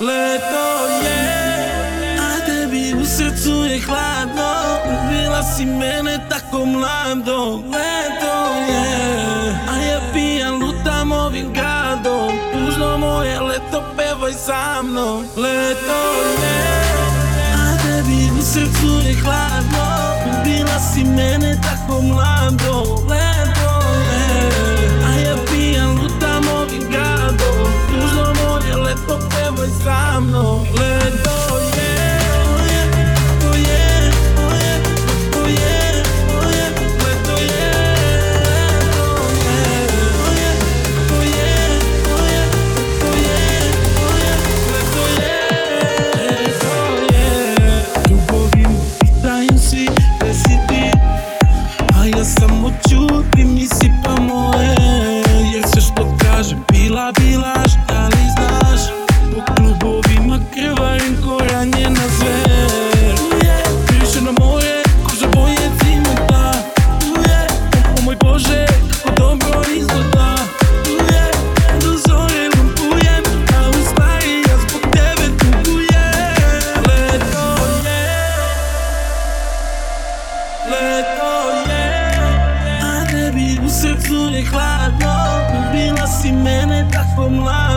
[0.00, 0.66] Leto
[1.04, 4.54] je a tebi u srcu je hladno
[5.10, 8.36] Bila si mene tako mlado Leto
[8.68, 16.00] je a ja pijan lutam ovim gradom Tužno moje leto pevaj za mnom Leto
[16.42, 16.84] je
[17.54, 19.86] a tebi u srcu je hladno
[20.44, 23.23] Bila si mene tako mlado Leto
[52.24, 54.74] da sam u čudnim i sipamo, e,
[55.54, 57.63] jer sve što kaže bila, bila
[84.50, 85.14] hladno
[85.72, 87.73] Bila si mene tako mlada.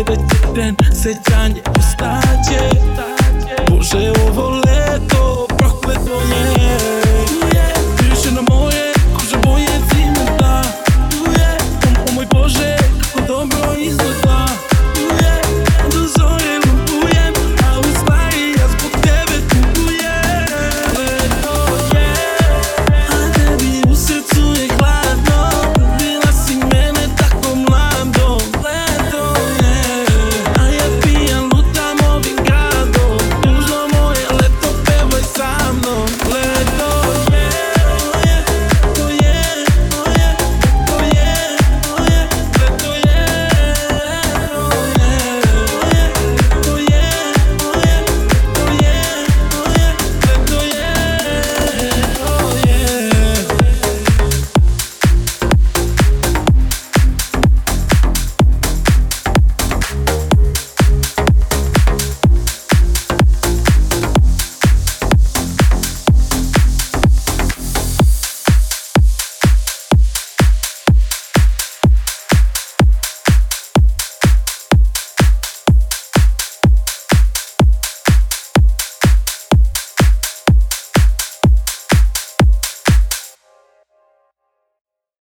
[0.00, 2.70] Kiedy ci ten sycianie ustacie